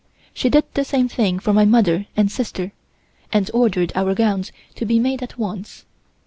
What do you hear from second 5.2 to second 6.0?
at once.